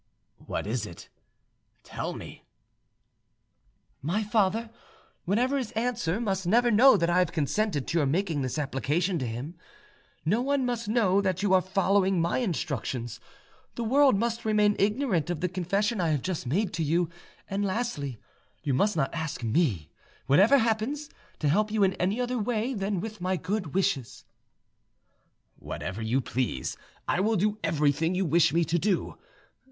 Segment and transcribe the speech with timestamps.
[0.47, 1.09] "What is it?
[1.83, 2.43] Tell me."
[4.01, 4.71] "My father,
[5.25, 9.19] whatever his answer, must never know that I have consented to your making this application
[9.19, 9.57] to him;
[10.25, 13.19] no one must know that you are following my instructions;
[13.75, 17.07] the world must remain ignorant of the confession I have just made to you;
[17.47, 18.17] and, lastly,
[18.63, 19.91] you must not ask me,
[20.25, 24.25] whatever happens, to help you in any other way than with my good wishes."
[25.59, 26.75] "Whatever you please.
[27.07, 29.19] I will do everything you wish me to do.